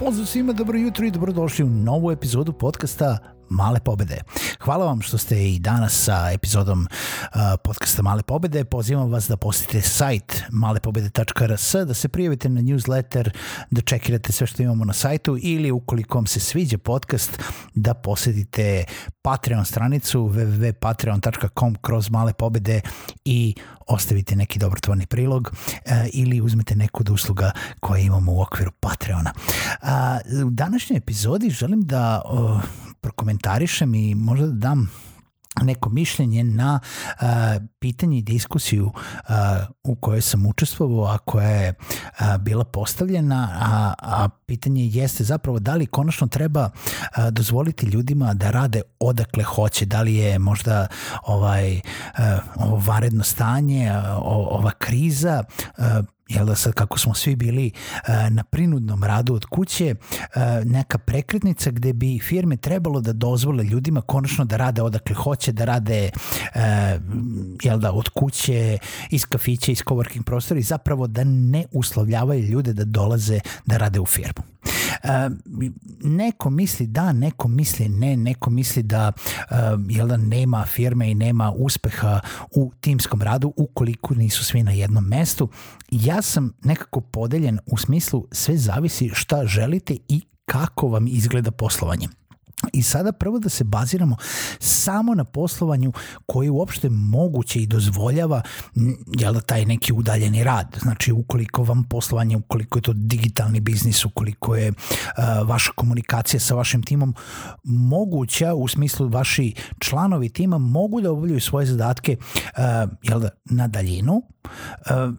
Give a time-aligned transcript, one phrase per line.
[0.00, 3.18] Pozdrav svima, dobro jutro i dobrodošli u novu epizodu podcasta
[3.48, 4.20] Male pobede.
[4.60, 8.64] Hvala vam što ste i danas sa epizodom uh, podcasta Male pobede.
[8.64, 13.30] Pozivam vas da posjetite sajt malepobede.rs, da se prijavite na newsletter,
[13.70, 17.42] da čekirate sve što imamo na sajtu ili ukoliko vam se sviđa podcast,
[17.74, 18.84] da posjetite
[19.22, 22.80] Patreon stranicu www.patreon.com kroz male pobede
[23.24, 23.54] i
[23.90, 29.32] ostavite neki dobrotvorni prilog uh, ili uzmete neku od usluga koje imamo u okviru Patreona.
[30.46, 32.22] U današnjoj epizodi želim da
[33.00, 34.90] prokomentarišem i možda da dam
[35.62, 37.26] neko mišljenje na uh,
[37.78, 39.34] pitanje i diskusiju uh,
[39.82, 45.58] u kojoj sam učestvovao, a koja je uh, bila postavljena, a, a pitanje jeste zapravo
[45.58, 50.86] da li konačno treba uh, dozvoliti ljudima da rade odakle hoće, da li je možda
[51.22, 51.80] ovaj uh,
[52.56, 54.04] ovo varedno stanje, uh,
[54.50, 55.44] ova kriza
[55.78, 55.84] uh,
[56.30, 57.70] jel da sad kako smo svi bili
[58.08, 63.64] uh, na prinudnom radu od kuće, uh, neka prekretnica gde bi firme trebalo da dozvole
[63.64, 66.10] ljudima konačno da rade odakle hoće, da rade
[66.54, 66.60] uh,
[67.62, 68.78] jel da, od kuće,
[69.10, 74.00] iz kafića, iz coworking prostora i zapravo da ne uslovljavaju ljude da dolaze da rade
[74.00, 74.42] u firmu.
[76.02, 79.12] Neko misli da, neko misli ne, neko misli da
[79.88, 82.20] jel da nema firme i nema uspeha
[82.54, 85.48] u timskom radu ukoliko nisu svi na jednom mestu.
[85.90, 92.08] Ja sam nekako podeljen u smislu sve zavisi šta želite i kako vam izgleda poslovanje.
[92.72, 94.16] I sada prvo da se baziramo
[94.58, 95.92] samo na poslovanju
[96.26, 98.42] koje je uopšte moguće i dozvoljava
[99.18, 100.78] jel da taj neki udaljeni rad.
[100.82, 106.54] Znači ukoliko vam poslovanje, ukoliko je to digitalni biznis, ukoliko je uh, vaša komunikacija sa
[106.54, 107.14] vašim timom
[107.64, 113.68] moguća u smislu vaši članovi tima mogu da obavljaju svoje zadatke uh, jel da, na
[113.68, 114.22] daljinu,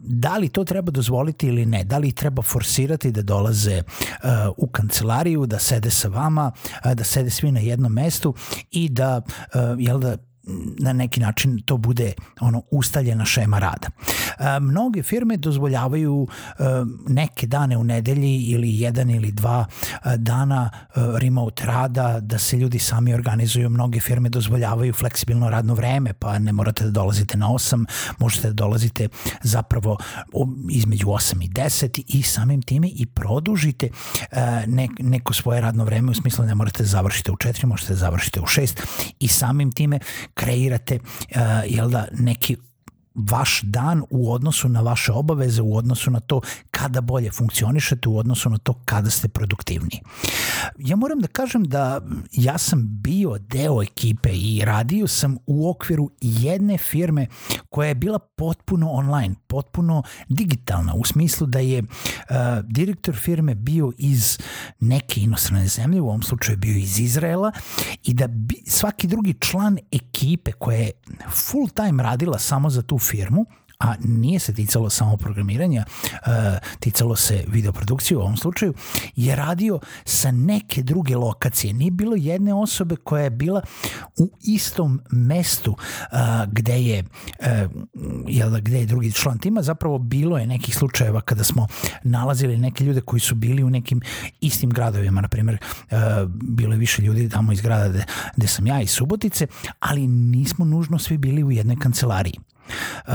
[0.00, 3.82] da li to treba dozvoliti ili ne, da li treba forsirati da dolaze
[4.56, 6.52] u kancelariju, da sede sa vama,
[6.94, 8.34] da sede svi na jednom mestu
[8.70, 10.16] i da, uh, jel da,
[10.78, 13.88] na neki način to bude ono ustaljena šema rada.
[14.38, 16.28] E, mnoge firme dozvoljavaju
[16.58, 16.64] e,
[17.08, 19.66] neke dane u nedelji ili jedan ili dva
[20.04, 23.70] e, dana e, remote rada da se ljudi sami organizuju.
[23.70, 27.84] Mnoge firme dozvoljavaju fleksibilno radno vreme pa ne morate da dolazite na 8,
[28.18, 29.08] možete da dolazite
[29.42, 29.98] zapravo
[30.70, 33.88] između 8 i 10 i samim time i produžite
[34.30, 37.92] e, ne, neko svoje radno vreme u smislu ne morate da završite u 4, možete
[37.92, 38.80] da završite u 6
[39.20, 39.98] i samim time
[40.40, 42.56] kreirate uh, jel da, neki
[43.30, 48.18] vaš dan u odnosu na vaše obaveze, u odnosu na to kada bolje funkcionišete, u
[48.18, 50.00] odnosu na to kada ste produktivni.
[50.78, 52.00] Ja moram da kažem da
[52.32, 57.26] ja sam bio deo ekipe i radio sam u okviru jedne firme
[57.68, 63.92] koja je bila potpuno online, potpuno digitalna, u smislu da je uh, direktor firme bio
[63.98, 64.38] iz
[64.80, 67.52] neke inostrane zemlje, u ovom slučaju bio iz Izraela
[68.04, 70.90] i da bi, svaki drugi član ekipe koja je
[71.30, 73.09] full time radila samo za tu firmu,
[73.80, 76.32] a nije se ticalo samo programiranja, uh,
[76.80, 78.74] ticalo se videoprodukcije u ovom slučaju,
[79.16, 81.72] je radio sa neke druge lokacije.
[81.72, 83.62] Nije bilo jedne osobe koja je bila
[84.18, 86.18] u istom mestu uh,
[86.52, 87.46] gde je uh,
[88.28, 89.62] jel, da, gde je drugi član tima.
[89.62, 91.66] Zapravo bilo je nekih slučajeva kada smo
[92.02, 94.00] nalazili neke ljude koji su bili u nekim
[94.40, 95.20] istim gradovima.
[95.20, 95.58] Naprimer,
[95.90, 95.98] uh,
[96.32, 98.04] bilo je više ljudi tamo iz grada gde,
[98.36, 99.46] gde sam ja iz Subotice,
[99.80, 102.49] ali nismo nužno svi bili u jednoj kancelariji.
[103.06, 103.14] Uh,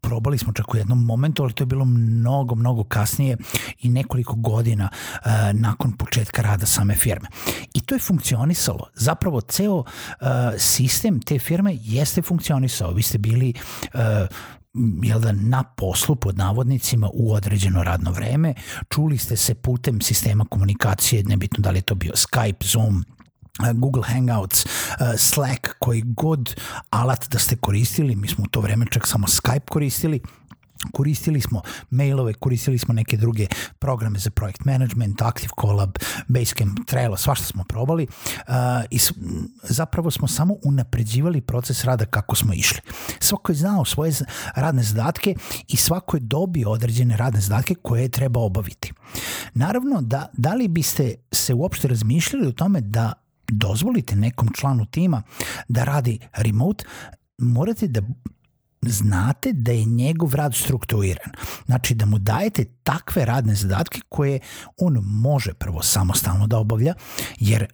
[0.00, 3.36] probali smo čak u jednom momentu, ali to je bilo mnogo, mnogo kasnije
[3.78, 7.28] i nekoliko godina uh, nakon početka rada same firme.
[7.74, 8.88] I to je funkcionisalo.
[8.94, 9.86] Zapravo ceo uh,
[10.58, 12.92] sistem te firme jeste funkcionisao.
[12.92, 13.54] Vi ste bili
[13.94, 14.00] uh,
[15.02, 18.54] jel da, na poslu pod navodnicima u određeno radno vreme.
[18.88, 23.04] Čuli ste se putem sistema komunikacije, nebitno da li je to bio Skype, Zoom,
[23.74, 24.66] Google Hangouts,
[25.16, 26.60] Slack, koji god
[26.90, 30.20] alat da ste koristili, mi smo u to vreme čak samo Skype koristili,
[30.92, 33.46] koristili smo mailove, koristili smo neke druge
[33.78, 35.90] programe za projekt management, Active Collab,
[36.28, 38.54] Basecamp, Trello, svašta smo probali uh,
[38.90, 38.98] i
[39.62, 42.80] zapravo smo samo unapređivali proces rada kako smo išli.
[43.18, 44.12] Svako je znao svoje
[44.54, 45.34] radne zadatke
[45.68, 48.92] i svako je dobio određene radne zadatke koje je treba obaviti.
[49.54, 53.12] Naravno, da, da li biste se uopšte razmišljali o tome da
[53.52, 55.22] dozvolite nekom članu tima
[55.68, 56.84] da radi remote,
[57.38, 58.02] morate da
[58.82, 61.30] znate da je njegov rad strukturiran.
[61.66, 64.40] Znači da mu dajete takve radne zadatke koje
[64.76, 66.94] on može prvo samostalno da obavlja,
[67.40, 67.66] jer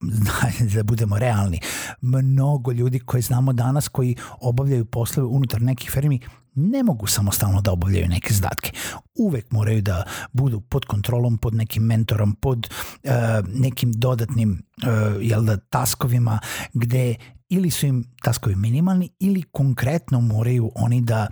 [0.74, 1.60] da budemo realni,
[2.00, 6.20] mnogo ljudi koje znamo danas koji obavljaju poslove unutar nekih firmi
[6.56, 8.72] ne mogu samostalno da obavljaju neke zadatke.
[9.14, 12.68] Uvek moraju da budu pod kontrolom, pod nekim mentorom, pod
[13.04, 13.10] uh,
[13.54, 14.88] nekim dodatnim uh,
[15.20, 16.38] jel da, taskovima
[16.74, 17.14] gde
[17.48, 21.28] ili su im taskovi minimalni ili konkretno moraju oni da,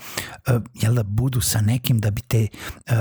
[0.49, 2.47] uh, jel da budu sa nekim da bi te
[2.91, 2.97] uh,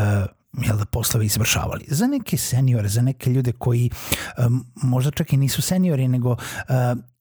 [0.61, 1.85] jel da poslove izvršavali.
[1.87, 3.89] Za neke seniore, za neke ljude koji
[4.37, 6.37] um, možda čak i nisu seniori, nego uh,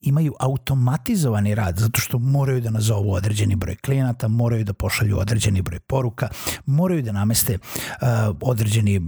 [0.00, 5.62] imaju automatizovani rad zato što moraju da nazovu određeni broj klijenata, moraju da pošalju određeni
[5.62, 6.28] broj poruka,
[6.66, 8.08] moraju da nameste uh,
[8.40, 9.00] određeni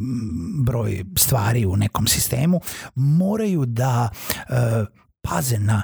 [0.65, 2.61] broj stvari u nekom sistemu,
[2.95, 4.09] moraju da
[4.49, 4.55] uh,
[5.23, 5.83] paze na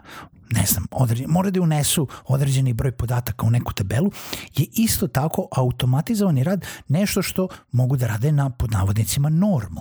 [0.51, 4.11] ne znam, određen, moraju da unesu određeni broj podataka u neku tabelu,
[4.57, 9.81] je isto tako automatizovani rad nešto što mogu da rade na podnavodnicima normu.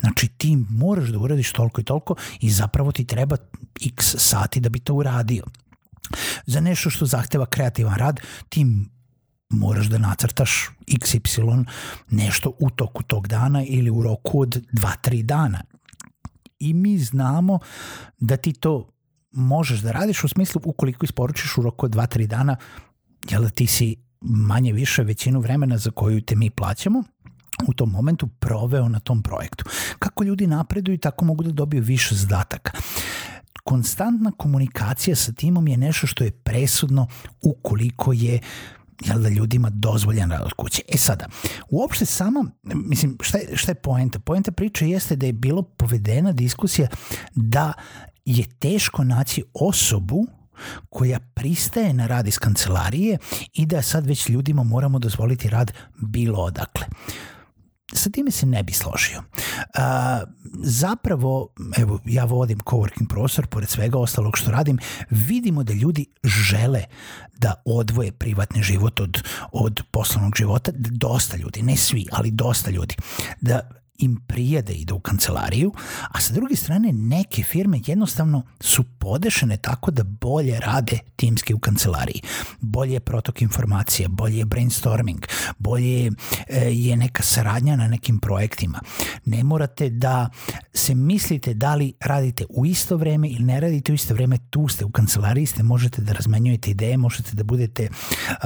[0.00, 3.36] Znači ti moraš da uradiš toliko i toliko i zapravo ti treba
[3.86, 5.44] x sati da bi to uradio.
[6.46, 8.66] Za nešto što zahteva kreativan rad, ti
[9.50, 11.64] moraš da nacrtaš XY
[12.10, 15.62] nešto u toku tog dana ili u roku od 2-3 dana.
[16.58, 17.58] I mi znamo
[18.18, 18.90] da ti to
[19.32, 22.56] možeš da radiš u smislu ukoliko isporučiš u roku od 2-3 dana,
[23.30, 27.02] jel da ti si manje više većinu vremena za koju te mi plaćamo,
[27.66, 29.64] u tom momentu proveo na tom projektu.
[29.98, 32.72] Kako ljudi napreduju, tako mogu da dobiju više zadataka.
[33.64, 37.06] Konstantna komunikacija sa timom je nešto što je presudno
[37.42, 38.40] ukoliko je
[39.04, 40.82] jel da ljudima dozvoljen rad od kuće.
[40.88, 41.26] E sada,
[41.70, 44.18] uopšte sama, mislim, šta je, šta je poenta?
[44.18, 46.88] Poenta priče jeste da je bilo povedena diskusija
[47.34, 47.72] da
[48.36, 50.26] je teško naći osobu
[50.88, 53.18] koja pristaje na rad iz kancelarije
[53.52, 55.72] i da sad već ljudima moramo dozvoliti rad
[56.02, 56.86] bilo odakle.
[57.92, 59.22] Sa time se ne bi složio.
[60.62, 64.78] Zapravo, evo, ja vodim coworking prostor, pored svega ostalog što radim,
[65.10, 66.84] vidimo da ljudi žele
[67.38, 69.22] da odvoje privatni život od,
[69.52, 72.94] od poslovnog života, dosta ljudi, ne svi, ali dosta ljudi,
[73.40, 75.72] da im prije da ide u kancelariju,
[76.08, 81.58] a sa druge strane neke firme jednostavno su podešene tako da bolje rade timski u
[81.58, 82.22] kancelariji.
[82.60, 85.26] Bolje je protok informacija, bolje je brainstorming,
[85.58, 86.10] bolje
[86.48, 88.80] e, je neka saradnja na nekim projektima.
[89.24, 90.28] Ne morate da
[90.78, 94.68] se mislite da li radite u isto vreme ili ne radite u isto vreme, tu
[94.68, 97.88] ste u kancelariji, ste možete da razmenjujete ideje, možete da budete
[98.28, 98.38] uh,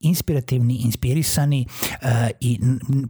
[0.00, 2.08] inspirativni, inspirisani uh,
[2.40, 2.60] i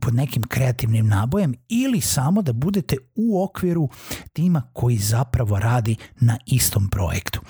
[0.00, 3.88] pod nekim kreativnim nabojem ili samo da budete u okviru
[4.32, 7.40] tima koji zapravo radi na istom projektu.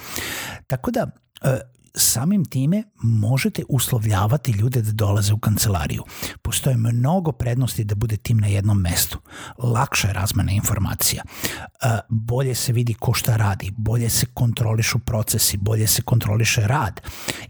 [0.67, 1.11] Tako da
[1.94, 6.03] samim time možete uslovljavati ljude da dolaze u kancelariju.
[6.43, 9.19] Postoje mnogo prednosti da bude tim na jednom mestu.
[9.58, 11.22] Lakša je razmena informacija.
[11.82, 17.01] E, bolje se vidi ko šta radi, bolje se kontrolišu procesi, bolje se kontroliše rad.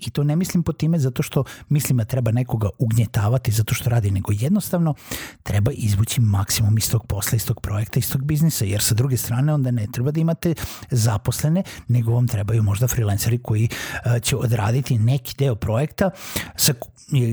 [0.00, 3.90] I to ne mislim po time zato što mislim da treba nekoga ugnjetavati zato što
[3.90, 4.94] radi, nego jednostavno
[5.42, 9.16] treba izvući maksimum iz tog posla, iz tog projekta, iz tog biznisa, jer sa druge
[9.16, 10.54] strane onda ne treba da imate
[10.90, 13.68] zaposlene, nego vam trebaju možda freelanceri koji
[14.04, 16.10] e, će će odraditi neki deo projekta
[16.56, 16.72] sa,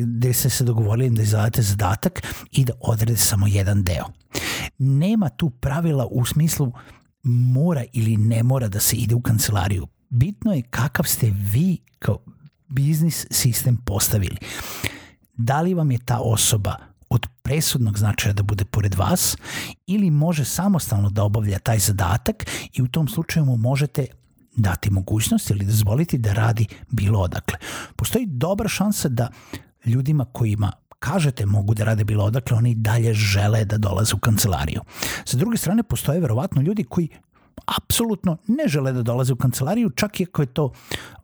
[0.06, 4.06] gde ste se dogovorili da izadate zadatak i da odrade samo jedan deo.
[4.77, 6.72] Nema tu pravila u smislu
[7.24, 9.88] mora ili ne mora da se ide u kancelariju.
[10.10, 12.18] Bitno je kakav ste vi kao
[12.68, 14.38] biznis sistem postavili.
[15.34, 16.75] Da li vam je ta osoba
[17.10, 19.38] od presudnog značaja da bude pored vas
[19.88, 24.08] ili može samostalno da obavlja taj zadatak i u tom slučaju mu možete
[24.56, 27.58] dati mogućnost ili dozvoliti da radi bilo odakle.
[27.96, 29.29] Postoji dobra šansa da
[29.86, 34.82] ljudima kojima kažete mogu da rade bilo odakle, oni dalje žele da dolaze u kancelariju.
[35.25, 37.10] Sa druge strane, postoje verovatno ljudi koji
[37.77, 40.72] apsolutno ne žele da dolaze u kancelariju, čak i ako je to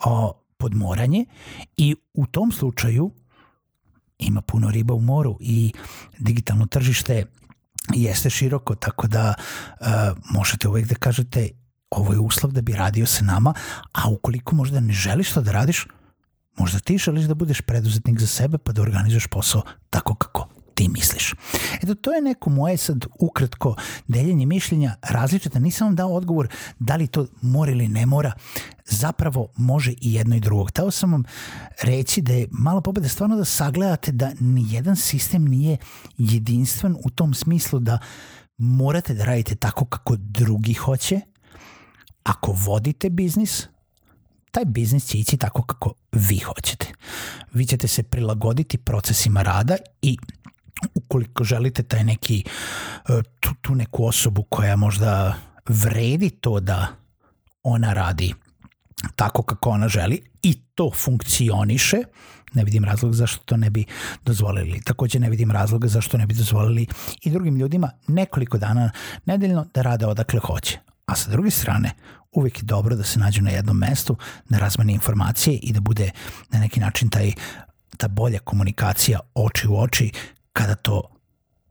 [0.05, 1.25] o, podmoranje
[1.77, 3.11] i u tom slučaju
[4.19, 5.73] ima puno riba u moru i
[6.19, 7.25] digitalno tržište
[7.93, 9.87] jeste široko, tako da uh,
[10.31, 11.49] možete uvek da kažete
[11.95, 13.53] ovo je uslov da bi radio sa nama,
[13.93, 15.85] a ukoliko možda ne želiš to da radiš,
[16.57, 20.89] Možda ti želiš da budeš preduzetnik za sebe pa da organizuješ posao tako kako ti
[20.89, 21.33] misliš.
[21.83, 23.75] Eto, to je neko moje sad ukratko
[24.07, 25.59] deljenje mišljenja različita.
[25.59, 26.47] Nisam vam dao odgovor
[26.79, 28.31] da li to mora ili ne mora.
[28.85, 30.69] Zapravo može i jedno i drugo.
[30.69, 31.23] Tao sam vam
[31.81, 35.77] reći da je mala pobeda stvarno da sagledate da ni jedan sistem nije
[36.17, 37.99] jedinstven u tom smislu da
[38.57, 41.21] morate da radite tako kako drugi hoće.
[42.25, 43.67] Ako vodite biznis,
[44.51, 46.87] taj biznis će ići tako kako vi hoćete.
[47.53, 50.17] Vi ćete se prilagoditi procesima rada i
[50.93, 52.43] ukoliko želite taj neki
[53.09, 55.35] e, tu, tu neku osobu koja možda
[55.67, 56.87] vredi to da
[57.63, 58.33] ona radi
[59.15, 61.97] tako kako ona želi i to funkcioniše,
[62.53, 63.85] ne vidim razlog zašto to ne bi
[64.25, 64.81] dozvolili.
[64.81, 66.87] Takođe ne vidim razloga zašto ne bi dozvolili
[67.21, 68.91] i drugim ljudima nekoliko dana
[69.25, 70.79] nedeljno da rade odakle hoće.
[71.05, 71.91] A sa druge strane,
[72.31, 74.17] uvek je dobro da se nađu na jednom mestu,
[74.49, 76.11] da razmene informacije i da bude
[76.49, 77.31] na neki način taj
[77.97, 80.11] ta bolja komunikacija oči u oči
[80.53, 81.01] kada to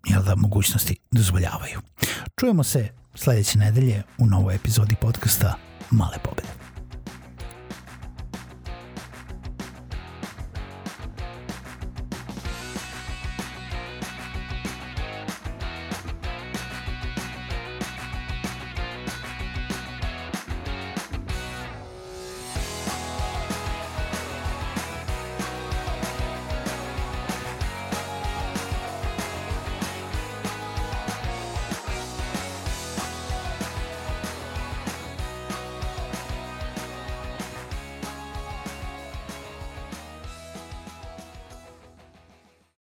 [0.06, 1.80] jel da, mogućnosti dozvoljavaju.
[2.40, 5.54] Čujemo se sledeće nedelje u novoj epizodi podcasta
[5.90, 6.63] Male pobede.